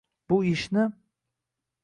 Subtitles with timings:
[0.29, 0.91] Bu ishni.